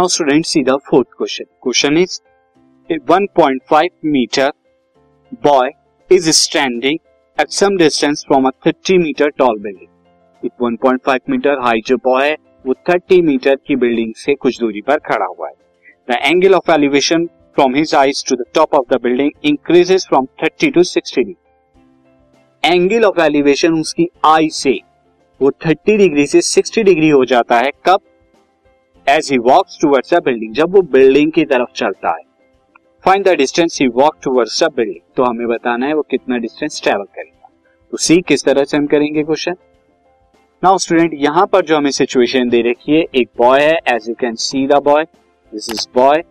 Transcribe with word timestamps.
Now 0.00 0.08
student 0.08 0.44
see 0.46 0.62
the 0.64 0.76
fourth 0.86 1.08
question 1.16 1.44
question 1.62 1.96
is 1.98 2.12
1.5 2.90 3.88
metre 4.04 4.52
boy 5.44 5.70
is 6.10 6.30
standing 6.30 6.98
at 7.38 7.50
some 7.50 7.76
distance 7.76 8.24
from 8.28 8.46
a 8.48 8.50
30 8.66 8.98
metre 8.98 9.30
tall 9.38 9.58
building 9.58 10.46
एक 10.46 10.52
1.5 10.62 11.30
metre 11.30 11.58
high 11.58 11.80
जो 11.86 11.96
boy 11.96 12.28
है 12.28 12.36
वो 12.66 12.74
30 12.90 13.20
metre 13.22 13.56
की 13.66 13.76
building 13.76 14.14
से 14.14 14.34
कुछ 14.34 14.60
दूरी 14.60 14.80
पर 14.80 14.98
खड़ा 14.98 15.26
हुआ 15.26 15.48
है. 15.48 15.54
The 16.08 16.18
angle 16.22 16.54
of 16.54 16.72
elevation 16.72 17.26
from 17.26 17.74
his 17.74 17.94
eyes 17.94 18.24
to 18.28 18.36
the 18.36 18.44
top 18.54 18.74
of 18.74 18.94
the 18.94 19.00
building 19.02 19.30
increases 19.44 20.06
from 20.08 20.26
30 20.44 20.74
to 20.74 20.84
60 20.84 21.16
degree 21.16 22.74
angle 22.74 23.04
of 23.04 23.20
elevation 23.20 23.80
उसकी 23.80 24.08
आई 24.26 24.48
से 24.52 24.78
वो 25.40 25.50
30 25.66 25.96
डिग्री 25.96 26.26
से 26.26 26.40
60 26.52 26.84
डिग्री 26.84 27.08
हो 27.08 27.24
जाता 27.24 27.58
है. 27.58 27.70
कब? 27.86 28.00
As 29.06 29.28
he 29.32 29.38
walks 29.40 29.78
towards 29.82 30.14
a 30.14 30.18
building 30.20 30.54
जब 30.54 30.74
वो 30.74 30.82
बिल्डिंग 30.92 31.32
की 31.32 31.44
तरफ़ 31.44 31.72
चलता 31.76 32.10
है। 32.10 32.22
Find 33.04 33.24
the 33.24 33.34
distance 33.36 33.78
he 33.80 33.86
walk 33.88 34.16
towards 34.24 34.62
a 34.62 34.68
building 34.68 35.00
तो 35.16 35.24
हमें 35.24 35.46
बताना 35.48 35.86
है 35.86 35.94
वो 35.94 36.02
कितना 36.10 36.36
डिस्टेंस 36.38 36.80
ट्रेवल 36.82 37.04
करेगा। 37.04 37.48
तो 37.92 37.96
सी 37.96 38.20
किस 38.20 38.44
तरह 38.44 38.64
से 38.64 38.76
हम 38.76 38.86
करेंगे 38.86 39.22
क्वेश्चन 39.22 39.56
नाउ 40.62 40.78
स्टूडेंट 40.78 41.14
यहाँ 41.14 41.46
पर 41.46 41.64
जो 41.64 41.76
हमें 41.76 41.90
सिचुएशन 41.90 42.48
दे 42.48 42.60
रखी 42.62 42.92
है, 42.92 43.04
एक 43.14 43.28
बॉय 43.38 43.60
है 43.60 43.78
as 43.88 44.08
you 44.08 44.14
can 44.14 44.34
see 44.34 44.66
the 44.66 44.82
boy 44.84 45.04
this 45.52 45.70
is 45.70 45.86
boy 45.94 46.22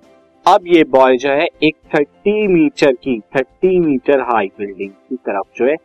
अब 0.45 0.67
ये 0.67 0.83
बॉय 0.83 1.17
जो 1.17 1.29
है, 1.29 1.47
एक 1.63 1.75
30 1.95 2.47
मीटर 2.47 2.91
की 2.93 3.19
30 3.37 3.79
मीटर 3.79 4.21
हाई 4.21 4.47
बिल्डिंग 4.59 4.89
की 4.89 5.15
तरफ़ 5.15 5.57
जो 5.57 5.65
है, 5.65 5.75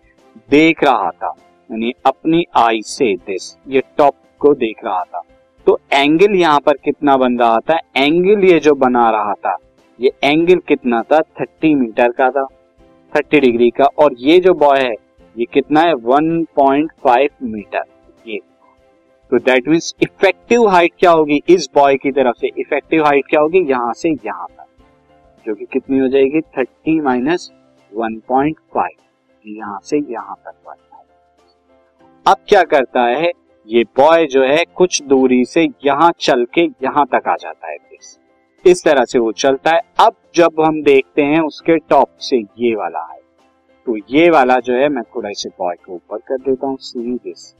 देख 0.51 0.85
रहा 0.85 1.11
था। 1.11 1.35
यानी 1.71 1.93
अपनी 2.07 2.45
आई 2.57 2.83
से 2.83 3.15
दिस 3.17 3.57
ये 3.69 3.83
टॉप 3.97 4.15
को 4.41 4.55
देख 4.55 4.85
रहा 4.85 5.03
था। 5.03 5.23
तो 5.67 5.79
एंगल 5.93 6.35
यहाँ 6.37 6.61
पर 6.61 6.77
कितना 6.85 7.17
बन 7.17 7.39
रहा 7.39 7.59
था 7.61 7.79
एंगल 7.97 8.45
ये 8.45 8.59
जो 8.61 8.75
बना 8.77 9.09
रहा 9.11 9.33
था, 9.35 9.57
ये 9.99 10.11
एंगल 10.25 10.59
कितना 10.69 11.03
था? 11.03 11.21
थर्टी 11.41 11.75
मीटर 11.75 12.13
का 12.13 12.31
था 12.31 12.45
थर्टी 13.13 13.41
डिग्री 13.41 13.69
का। 13.71 13.85
और 13.85 14.15
ये 14.19 14.39
जो 14.41 14.55
बॉय 14.55 14.81
है, 14.81 14.95
ये 15.37 15.45
कितना 15.53 15.81
है? 15.81 15.95
वन 15.95 16.45
पॉइंट 16.57 16.91
फाइव 17.05 17.31
मीटर 17.45 17.85
ये। 18.27 18.39
तो 19.33 19.39
दैट 19.41 19.69
मीन्स 19.69 19.95
इफ़ेक्टिव 20.03 20.69
हाइट 20.69 20.93
क्या 20.99 21.11
होगी? 21.11 21.41
इस 21.49 21.69
बॉय 21.75 21.97
की 21.97 22.13
तरफ़ 22.13 22.37
से 22.41 22.51
इफ़ेक्टिव 22.59 23.05
हाइट 23.05 23.27
क्या 23.31 23.41
होगी? 23.41 23.65
यहाँ 23.71 23.93
से 23.93 24.11
यहाँ 24.11 24.47
तक 24.49 24.67
जो 25.47 25.55
कि 25.55 25.65
कितनी 25.73 25.99
हो 25.99 26.09
जाएगी? 26.09 26.41
Thirty 26.59 27.01
minus 27.01 27.51
one 27.93 28.19
point 28.29 28.59
five 28.75 29.57
यहाँ 29.57 29.79
से 29.85 29.99
यहाँ 30.11 30.37
तक 30.37 30.53
अब 32.27 32.37
क्या 32.49 32.63
करता 32.65 33.03
है? 33.07 33.31
ये 33.69 33.83
बॉय 33.97 34.27
जो 34.27 34.43
है 34.43 34.65
कुछ 34.77 35.03
दूरी 35.03 35.45
से 35.45 35.63
यहाँ 35.85 36.11
चल 36.21 36.45
के 36.55 36.63
यहाँ 36.85 37.05
तक 37.13 37.29
आ 37.29 37.35
जाता 37.37 37.71
है 37.71 37.77
प्लीज़ 37.79 38.17
इस 38.65 38.85
तरह 38.85 39.05
से 39.05 39.19
वो 39.19 39.31
चलता 39.35 39.71
है। 39.71 39.81
अब 40.01 40.15
जब 40.35 40.61
हम 40.61 40.83
देखते 40.83 41.23
हैं 41.23 41.41
उसके 41.41 41.77
टॉप 41.81 42.09
से 42.21 42.37
ये 42.37 42.75
वाला 42.75 43.03
है 43.03 43.21
तो 43.87 43.97
ये 44.11 44.29
वाला 44.31 44.59
जो 44.59 44.75
है, 44.75 44.89
मैं 44.89 45.03
थोड़ा 45.07 45.31
इसे 45.31 45.49
बॉय 45.51 45.75
के 45.77 45.93
ऊपर 45.93 46.19
कर 46.19 46.39
देता 46.41 46.67
हूँ 46.67 46.77
दिस 46.97 47.55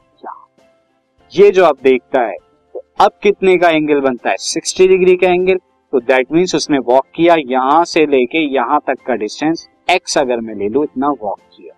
ये 1.33 1.51
जो 1.51 1.65
आप 1.65 1.83
देखता 1.83 2.21
है 2.21 2.37
तो 2.75 2.83
अब 3.01 3.13
कितने 3.23 3.57
का 3.59 3.69
एंगल 3.69 4.01
बनता 4.01 4.31
है? 4.31 4.37
60 4.39 4.87
डिग्री 4.89 5.17
का 5.17 5.29
एंगल 5.29 5.57
तो 5.93 6.01
दैट 6.03 6.33
मीन्स 6.33 6.55
उसने 6.55 6.79
वॉक 6.81 7.05
किया 7.15 7.35
यहाँ 7.49 7.85
से 7.85 8.05
लेके 8.07 8.45
यहाँ 8.55 8.81
तक 8.87 9.03
का 9.07 9.15
डिस्टेंस 9.17 9.69
एक्स 9.91 10.19
अगर 10.19 10.41
मैं 10.41 10.55
ले 10.55 10.69
लू, 10.69 10.85
इतना 10.85 11.09
वॉक 11.11 11.41
किया। 11.57 11.74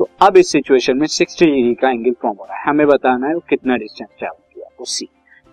तो 0.00 0.08
अब 0.22 0.36
इस 0.36 0.50
सिचुएशन 0.52 0.96
में 0.96 1.06
60 1.06 1.40
डिग्री 1.40 1.74
का 1.74 1.88
एंगल 1.90 2.12
फॉर्म 2.22 2.36
हो 2.38 2.44
रहा 2.44 2.56
है। 2.56 2.64
हमें 2.64 2.86
बताना 2.86 3.26
है 3.26 3.34
वो 3.34 3.40
कितना 3.48 3.76
डिस्टेंस 3.76 4.08
ट्रेवल 4.18 4.54
किया। 4.54 4.68
वो 4.78 4.84
सी 4.86 5.08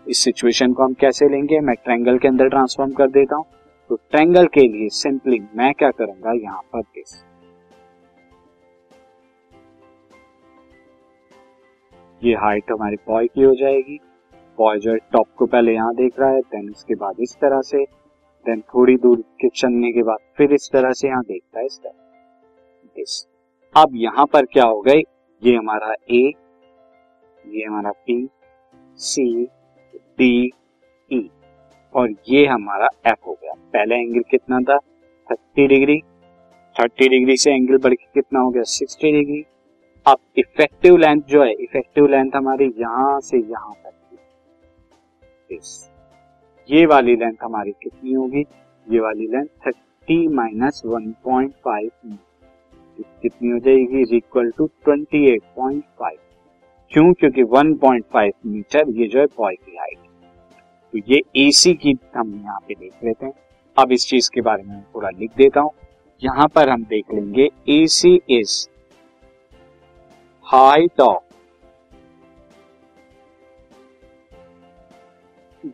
इस 0.08 0.18
सिचुएशन 0.18 0.74
को 0.74 0.84
हम 0.84 0.94
कैसे 0.94 1.28
लेंगे? 1.30 1.60
मैं 1.60 1.76
ट्रैंगल 1.76 2.18
के 2.18 2.28
अंदर 2.28 2.50
ट्रांसफॉर्म 2.50 2.94
कर 2.94 3.10
देता 3.10 3.36
हूँ। 3.36 3.46
तो 3.90 3.96
ट्रैंगल 4.12 4.48
के 4.48 4.68
लिए 4.68 4.90
सिंपली 4.92 5.40
मैं 5.56 5.74
क्या 5.74 5.92
करूँगा? 5.92 6.32
यहाँ 6.34 6.62
पर 6.74 6.82
दिस 6.82 7.24
ये 12.22 12.36
हाइट 12.36 12.72
हमारी 12.72 12.96
बॉय 13.08 13.28
की 13.28 13.44
हो 13.44 13.54
जाएगी। 13.56 14.00
बॉय 14.58 14.80
जो 14.80 14.92
है 14.92 14.98
टॉप 15.14 15.28
को 15.38 15.46
पहले 15.46 15.74
यहाँ 15.74 15.94
देख 15.96 16.20
रहा 16.20 16.30
है 16.30 16.42
देन 16.42 16.70
इसके 16.70 16.96
बाद 16.96 17.20
इस 17.20 17.38
तरह 17.42 17.62
से। 17.66 17.84
देन 18.46 18.62
थोड़ी 18.76 18.98
दूर 18.98 19.22
के 19.42 19.50
चलने 19.56 19.92
के 19.92 20.04
बाद 20.04 20.30
फिर 20.38 20.54
इस 20.54 20.70
तरह 20.74 20.94
से 20.94 21.08
यहाँ 21.08 21.24
देखता 21.24 21.60
है 21.60 21.66
इस 21.66 21.80
तरह। 21.80 22.94
दिस 22.96 23.26
अब 23.78 23.92
यहाँ 23.96 24.26
पर 24.34 24.46
क्या 24.46 24.64
हो 24.66 24.80
गए 24.82 25.02
ये 25.44 25.56
हमारा 25.56 25.94
ए 26.12 26.22
ये 27.46 27.66
हमारा 27.66 27.92
पी 28.06 28.16
सी 29.00 29.26
डी 30.18 30.30
ई 31.12 31.20
और 31.94 32.10
ये 32.30 32.46
हमारा 32.48 32.88
एफ़ 33.08 33.26
हो 33.28 33.34
गया। 33.34 33.54
पहले 33.74 33.96
एंगल 33.96 34.24
कितना 34.32 34.60
था? 34.60 34.78
थर्टी 35.30 35.68
डिग्री 35.68 36.00
थर्टी 36.76 37.10
डिग्री 37.10 37.38
से 37.38 37.52
एंगल 37.52 37.78
बढ़ 37.78 37.94
के 37.94 38.06
कितना 38.14 38.40
हो 38.40 38.50
गया? 38.50 38.64
सिक्सटी 38.64 39.12
डिग्री 39.12 39.44
अब 40.06 40.18
इफ़ेक्टिव 40.38 40.98
लेंथ 40.98 41.22
जो 41.30 41.44
है 41.44 41.52
इफ़ेक्टिव 41.54 42.08
लेंथ 42.08 42.32
हमारी 42.36 42.74
यहाँ 42.80 43.20
से 43.22 43.38
यहाँ 43.40 43.74
तक 43.76 43.94
ये 46.70 46.86
वाली 46.86 47.16
लेंथ 47.16 47.44
हमारी 47.44 47.72
कितनी 47.84 48.14
होगी? 48.14 48.46
ये 48.88 49.00
वाली 49.00 49.28
length 49.28 49.48
thirty 49.68 50.28
minus 50.28 50.82
one 50.86 51.12
point 51.24 51.54
five 51.66 52.18
कितनी 53.22 53.50
हो 53.50 53.60
जाएगी? 53.60 54.02
Is 54.02 54.14
equal 54.16 54.52
to 54.58 54.68
twenty 54.86 55.26
eight 55.30 55.44
point 55.56 55.84
five 56.00 56.18
क्यों? 56.92 57.14
क्योंकि 57.14 57.44
वन 57.46 57.74
पॉइंट 57.78 58.06
फाइव 58.14 58.34
मीटर 58.46 58.90
ये 59.00 59.08
जो 59.08 59.20
है 59.20 59.26
बॉय 59.38 59.56
की 59.56 59.78
हाइट 59.78 59.98
तो 60.94 61.00
ये 61.08 61.22
एसी 61.38 61.74
की 61.76 61.98
हम 62.16 62.34
यहाँ 62.36 62.60
पे 62.68 62.74
देख 62.74 63.04
लेते 63.04 63.26
हैं। 63.26 63.34
अब 63.78 63.92
इस 63.92 64.06
चीज़ 64.10 64.30
के 64.34 64.42
बारे 64.42 64.64
में 64.64 64.82
पूरा 64.94 65.10
लिख 65.10 65.32
देता 65.38 65.62
हूँ। 65.62 65.72
यहाँ 66.22 66.48
पर 66.56 66.70
हम 66.70 66.84
देख 66.86 67.14
लेंगे 67.14 67.50
AC 67.70 68.16
is 68.30 68.68
height 70.48 71.02
of 71.02 71.24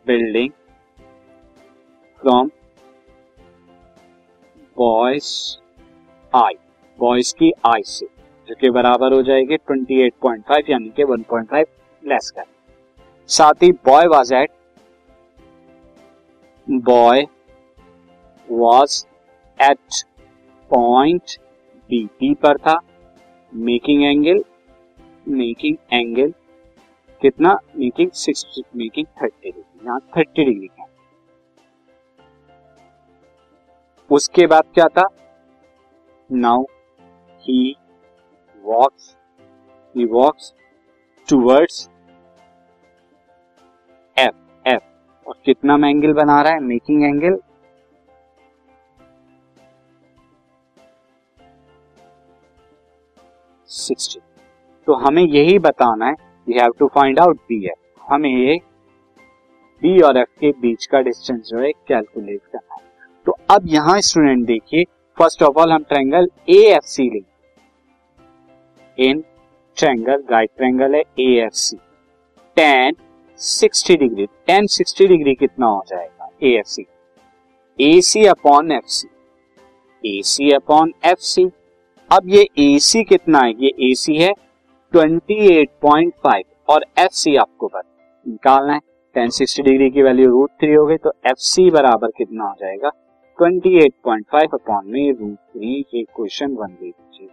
building 0.07 0.49
from 2.21 2.49
boy's 4.77 5.31
eye 6.33 6.53
boy's 6.99 7.33
की 7.35 7.51
आई 7.67 7.83
से, 7.83 8.05
जो 8.47 8.55
कि 8.55 8.69
बराबर 8.69 9.13
हो 9.13 9.21
जाएगी 9.23 9.57
28.5 9.59 10.69
यानी 10.69 10.89
कि 10.89 11.03
1.5 11.05 11.67
लेस 12.03 12.31
कर 12.31 12.43
साथ 13.29 13.63
ही 13.63 13.71
boy 13.85 14.07
was 14.07 14.33
at 14.33 14.51
boy 16.67 17.25
was 18.47 19.05
at 19.59 20.03
point 20.71 21.37
B 21.89 22.05
P 22.19 22.33
पर 22.33 22.57
था। 22.57 22.79
मेकिंग 23.51 24.03
एंगल 24.03 24.43
मेकिंग 25.27 25.77
एंगल 25.93 26.33
कितना? 27.21 27.57
Making 27.75 28.11
sixty 28.11 28.63
making 28.75 29.05
thirty 29.21 29.51
degree 29.51 29.85
यहाँ 29.85 29.99
थर्टी 30.17 30.45
डिग्री 30.45 30.67
का 30.67 30.85
उसके 34.11 34.47
बाद 34.47 34.63
क्या 34.73 34.87
था? 34.87 35.07
Now 36.29 36.63
he 37.43 37.59
walks 38.63 39.15
he 39.95 40.05
walks 40.11 40.45
towards 41.27 41.75
F 44.17 44.35
F 44.65 44.81
और 45.27 45.35
कितना 45.45 45.77
में 45.77 45.89
एंगल 45.89 46.13
बना 46.13 46.41
रहा 46.41 46.53
है? 46.53 46.59
मेकिंग 46.61 47.03
एंगल 47.03 47.37
सिक्सटी 53.69 54.19
तो 54.87 54.93
हमें 54.97 55.23
यही 55.23 55.57
बताना 55.59 56.05
है 56.05 56.13
we 56.47 56.53
have 56.53 56.71
to 56.79 56.87
find 56.95 57.19
out 57.19 57.37
B 57.49 57.65
F 57.65 58.11
हमें 58.11 58.29
ये 58.29 58.57
बी 59.81 59.99
और 60.01 60.17
एफ़ 60.17 60.39
के 60.39 60.51
बीच 60.61 60.85
का 60.85 60.99
डिस्टेंस 61.01 61.41
जो 61.47 61.59
है 61.59 61.71
कैलकुलेट 61.87 62.41
करना 62.45 62.75
है। 62.75 62.81
तो 63.27 63.37
अब 63.51 63.67
यहाँ 63.67 63.99
स्टूडेंट 64.01 64.45
देखिए 64.47 64.83
फ़र्स्ट 65.17 65.43
ऑफ़ 65.43 65.57
ऑल 65.59 65.71
हम 65.71 65.83
ट्रायंगल 65.83 66.27
ए 66.49 66.61
एफ़ 66.67 66.85
सी 66.85 67.03
लेंगे। 67.03 67.32
इन 68.97 69.23
ट्रैंगल 69.77 70.23
राइट 70.31 70.49
ट्रैंगल 70.57 70.95
है 70.95 71.01
A 71.19 71.29
F 71.45 71.53
C 71.53 71.77
tan 72.57 72.95
sixty 73.39 73.95
degree 73.97 74.25
tan 74.47 74.67
sixty 74.67 75.07
degree 75.07 75.33
कितना 75.35 75.67
हो 75.67 75.83
जाएगा? 75.87 76.29
A 76.43 76.49
F 76.57 76.67
C 76.67 76.85
A 77.79 78.01
C 78.01 78.25
upon 78.25 78.71
F 78.71 78.87
C 78.87 79.07
A 80.03 80.21
C 80.25 80.51
upon 80.51 80.93
F 81.05 81.19
C 81.19 81.45
अब 82.11 82.29
ये 82.29 82.47
A 82.59 82.77
सी 82.79 83.03
कितना 83.03 83.39
है 83.39 83.51
ये 83.63 83.71
ए 83.81 83.93
सी 83.95 84.15
है 84.15 84.31
ट्वेंटी 84.93 85.35
एट 85.55 85.69
पॉइंट 85.81 86.13
फाइव 86.23 86.71
और 86.73 86.85
एफ़ 86.97 87.11
सी 87.11 87.35
आपको 87.35 87.67
बता, 87.67 87.89
निकालना 88.25 88.73
है। 88.73 88.79
टेन 89.15 89.29
सिक्सटी 89.29 89.63
डिग्री 89.63 89.89
की 89.91 90.01
वैल्यू 90.01 90.29
रूट 90.29 90.51
थ्री 90.61 90.73
हो 90.73 90.85
गई 90.85 90.97
तो 90.97 91.13
एफ़ 91.27 91.39
सी 91.45 91.69
बराबर 91.71 92.11
कितना 92.17 92.43
हो 92.43 92.55
जाएगा? 92.59 92.89
Twenty 93.39 93.77
eight 93.77 93.93
point 94.03 94.25
five 94.31 94.49
upon 94.53 94.87
में 94.87 95.11
रूट 95.11 95.37
थ्री 95.53 95.79
ये 95.95 96.03
क्वेश्चन 96.15 96.55
वन 96.55 96.77
दे 96.81 96.89
दीजिए 96.89 97.27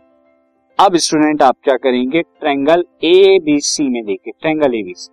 अब 0.81 0.95
स्टूडेंट 0.97 1.43
आप 1.43 1.57
क्या 1.65 1.77
करेंगे? 1.77 2.21
ट्रेंगल 2.23 2.85
ए 3.05 3.39
बी 3.45 3.59
सी 3.61 3.89
में 3.89 4.05
देखिए 4.05 4.33
ट्रेंगल 4.41 4.75
ए 4.75 4.83
बी 4.83 4.93
सी 4.97 5.11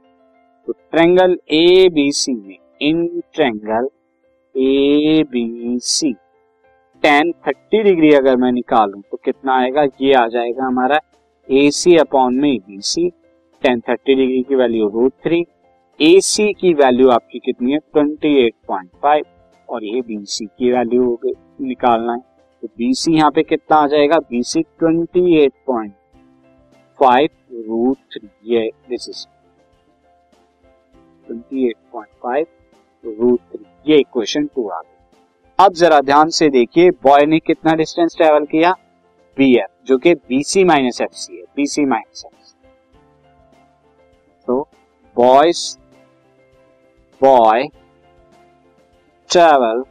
तो 0.67 0.73
ट्रेंगल 0.91 1.35
ए 1.53 1.89
बी 1.93 2.11
सी 2.11 2.33
में 2.33 2.57
in 2.81 3.21
triangle 3.33 3.87
A 4.55 5.23
B 5.31 5.77
C 5.83 6.11
ten 7.03 7.31
thirty 7.47 7.81
degree 7.83 8.13
अगर 8.13 8.35
मैं 8.35 8.51
निकालूं 8.51 9.01
तो 9.01 9.17
कितना 9.25 9.57
आएगा? 9.57 9.83
ये 10.01 10.13
आ 10.13 10.27
जाएगा 10.27 10.65
हमारा 10.65 10.99
ए 11.49 11.69
सी 11.71 11.97
अपॉन 11.97 12.39
में 12.41 12.57
B 12.59 12.79
C 12.83 13.09
ten 13.63 13.79
thirty 13.89 14.15
degree 14.15 14.41
की 14.43 14.55
value 14.55 14.87
root 14.89 15.13
three 15.25 15.45
A 15.99 16.19
C 16.21 16.51
की 16.53 16.73
वैल्यू 16.75 17.09
आपकी 17.09 17.39
कितनी 17.39 17.71
है? 17.71 17.79
ट्वेंटी 17.79 18.35
एट 18.45 18.53
पॉइंट 18.67 18.89
फाइव 19.03 19.25
और 19.69 19.85
ये 19.85 20.01
बी 20.01 20.23
सी 20.27 20.45
की 20.47 20.71
वैल्यू 20.71 21.19
निकालना 21.25 22.13
है। 22.13 22.36
तो 22.63 22.67
बी 22.77 22.93
सी 22.93 23.13
यहाँ 23.15 23.31
पे 23.31 23.43
कितना 23.43 23.77
आ 23.77 23.87
जाएगा? 23.87 24.17
B 24.29 24.41
C 24.43 24.61
twenty 24.79 25.35
eight 25.43 25.53
point 25.67 25.93
five 26.99 27.29
root 27.67 27.97
three 28.13 28.29
ये 28.53 28.69
this 28.89 29.09
is 29.09 29.25
twenty 31.27 31.67
eight 31.67 31.75
point 31.93 32.09
five 32.23 32.45
root 33.21 33.39
three 33.51 33.91
ये 33.91 33.99
इक्वेशन 33.99 34.45
टू 34.45 34.67
आ 34.69 34.79
गई 34.79 34.95
अब 35.59 35.73
जरा 35.73 35.99
ध्यान 36.01 36.29
से 36.29 36.49
देखिए 36.49 36.89
बॉय 37.03 37.25
ने 37.25 37.39
कितना 37.39 37.73
डिस्टेंस 37.75 38.15
ट्रेवल 38.17 38.45
किया? 38.45 38.71
बी 39.37 39.53
एफ़ 39.57 39.85
जो 39.87 39.97
कि 39.97 40.13
B 40.15 40.41
C 40.43 40.63
minus 40.63 41.01
F 41.01 41.13
C 41.15 41.37
है 41.37 41.43
B 41.55 41.65
C 41.67 41.85
minus 41.85 42.23
F 42.25 42.43
C 42.43 42.55
तो 44.47 44.61
बॉयस 45.17 45.77
बॉय 47.21 47.67
ट्रेवल 49.29 49.83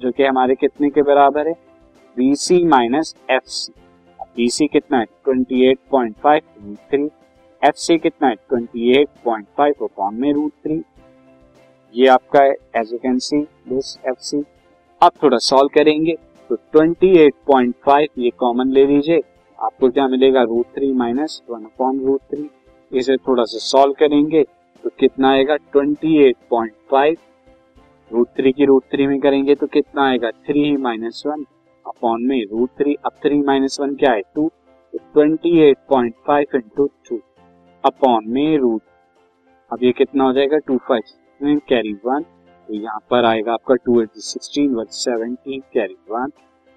जो 0.00 0.10
कि 0.10 0.22
हमारे 0.22 0.54
कितने 0.54 0.88
के 0.90 1.02
बराबर 1.02 1.48
है? 1.48 1.52
B 2.16 2.34
C 2.34 2.62
minus 2.64 3.14
F 3.30 3.44
C 3.46 3.72
B 4.36 4.48
C 4.50 4.66
कितना 4.66 4.98
है? 4.98 5.04
Twenty 5.04 5.64
eight 5.70 5.78
point 5.90 6.16
five 6.16 6.42
root 6.58 6.78
three 6.90 7.04
F 7.62 7.76
C 7.76 7.98
कितना 7.98 8.28
है? 8.28 8.34
Twenty 8.34 8.90
eight 8.92 9.08
point 9.24 9.46
five 9.56 9.84
upon 9.84 10.14
में 10.20 10.32
रूट 10.32 10.52
थ्री 10.64 10.82
ये 11.94 12.06
आपका 12.08 12.42
है 12.42 12.54
as 12.76 12.92
you 12.92 12.98
can 12.98 13.18
see 13.18 13.40
this 13.68 13.96
F 14.08 14.18
C 14.20 14.42
अब 15.02 15.12
थोड़ा 15.22 15.38
सॉल्व 15.38 15.68
करेंगे 15.74 16.16
तो 16.50 16.56
ट्वेंटी 16.72 17.16
एट 17.18 17.34
पॉइंट 17.46 17.74
फाइव 17.84 18.20
ये 18.22 18.30
कॉमन 18.38 18.72
ले 18.72 18.86
लीजिए. 18.86 19.20
आपको 19.58 19.88
क्या 19.90 20.06
मिलेगा? 20.08 20.42
Root 20.42 20.66
three 20.74 20.92
minus 20.94 21.40
one 21.50 21.64
upon 21.64 22.00
root 22.00 22.20
three 22.30 22.48
इसे 22.92 23.16
थोड़ा 23.16 23.44
सा 23.44 23.58
सॉल्व 23.58 23.94
करेंगे 23.98 24.42
तो 24.84 24.90
कितना 24.98 25.30
आएगा? 25.30 25.56
Twenty 25.56 26.16
eight 26.24 26.36
point 26.50 26.72
five 26.90 27.16
root 28.10 28.28
three 28.36 28.52
की 28.52 28.64
रूट 28.66 28.84
थ्री 28.92 29.06
में 29.06 29.18
करेंगे 29.20 29.54
तो 29.54 29.66
कितना 29.66 30.08
आएगा? 30.08 30.30
थ्री 30.30 30.76
माइनस 30.76 31.22
वन 31.26 31.44
अपॉन 31.86 32.22
में 32.26 32.40
रूट 32.50 32.70
थ्री 32.78 32.94
अब 33.06 33.12
थ्री 33.22 33.38
माइनस 33.42 33.78
वन 33.80 33.94
क्या 33.94 34.12
है? 34.12 34.22
Two 34.34 34.50
twenty 34.94 35.58
eight 35.60 35.78
point 35.90 36.14
five 36.26 36.56
into 36.56 36.86
two 37.08 37.20
upon 37.84 38.28
में 38.28 38.56
रूट 38.58 38.82
अब 39.70 39.82
ये 39.82 39.92
कितना 39.92 40.24
हो 40.24 40.32
जाएगा? 40.32 40.58
टू 40.58 40.76
फाइव 40.88 41.58
कैरी 41.68 41.92
वन 42.06 42.22
तो 42.22 42.74
यहाँ 42.74 42.98
पर 43.10 43.24
आएगा 43.24 43.52
आपका 43.52 43.74
two 43.74 44.00
eight 44.00 44.16
sixteen 44.18 44.74
one 44.74 44.84
seventeen 44.92 45.60
carry 45.72 45.96
one 46.10 46.32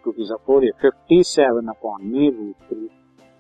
two 0.05 0.11
two 0.11 0.35
four 0.37 0.69
fifty 0.81 1.21
seven 1.23 1.67
upon 1.67 2.05
में 2.05 2.29
रूट 2.29 2.69
थ्री 2.69 2.87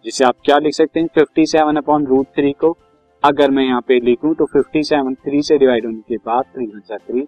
जिसे 0.05 0.23
आप 0.25 0.35
क्या 0.45 0.57
लिख 0.57 0.73
सकते 0.73 0.99
हैं? 0.99 1.07
Fifty 1.15 1.45
seven 1.45 1.75
upon 1.75 2.05
root 2.05 2.27
three 2.35 2.51
को, 2.53 2.75
अगर 3.23 3.51
मैं 3.51 3.63
यहाँ 3.65 3.81
पे 3.87 3.99
लिखूं 3.99 4.33
तो 4.33 4.45
फिफ्टी 4.45 4.83
सेवन 4.83 5.13
थ्री 5.15 5.41
से 5.41 5.57
डिवाइड 5.57 5.85
होने 5.85 6.01
के 6.07 6.17
बाद 6.25 6.45
three 6.55 6.67
three 6.91 7.27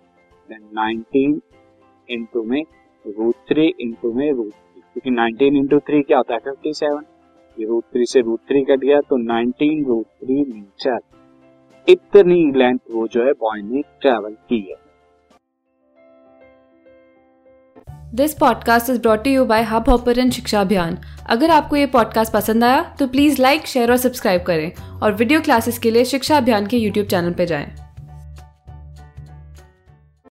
then 0.50 0.70
nineteen 0.74 1.42
into 2.10 2.44
में 2.44 2.62
रूट 3.06 3.36
थ्री 3.50 3.74
इंटू 3.80 4.14
में 4.14 4.32
रूट 4.32 4.52
थ्री 4.52 4.82
क्योंकि 4.82 5.10
नाइनटीन 5.10 5.58
इंटू 5.58 5.80
थ्री 5.80 6.02
क्या 6.02 6.18
होता 6.18 6.34
है? 6.34 6.40
फिफ्टी 6.40 6.74
सेवन 6.74 7.04
ये 7.58 7.66
रूट 7.66 7.84
थ्री 7.84 8.06
से 8.06 8.22
रूट 8.22 8.40
थ्री 8.40 8.64
कट 8.64 8.80
गया 8.80 9.00
तो 9.02 9.18
नाइनटीन 9.18 9.86
रूट 9.86 10.06
थ्री 10.06 10.36
मीटर 10.44 11.00
इतनी 11.88 12.52
लेंथ 12.52 12.78
वो 12.92 13.08
जो 13.08 13.26
है 13.26 13.32
बॉय 13.32 13.62
ने 13.62 13.82
ट्रेवल 14.02 14.34
की 14.50 14.60
है। 14.62 14.84
This 18.16 18.34
podcast 18.34 18.90
is 18.90 19.02
brought 19.02 19.28
you 19.28 19.46
by 19.46 19.64
hub 19.64 19.90
hopper 19.90 20.30
शिक्षा 20.30 20.62
अभियान 20.62 20.98
अगर 21.30 21.50
आपको 21.50 21.76
ये 21.76 21.86
पॉडकास्ट 21.86 22.34
पसंद 22.34 22.64
आया 22.64 22.96
तो 23.00 23.08
प्लीज़ 23.08 23.42
लाइक 23.42 23.66
शेयर 23.68 23.92
और 23.92 23.98
सब्सक्राइब 23.98 24.44
करें। 24.44 25.00
और 25.04 25.14
वीडियो 25.14 25.42
क्लासेस 25.42 25.80
के 25.80 25.92
लिए 25.92 26.06
शिक्षा 26.06 26.38
अभियान 26.38 26.68
के 26.68 26.78
यूट्यूब 26.78 27.08
चैनल 27.08 27.34
पर 27.34 27.46
जाएँ। 27.46 27.85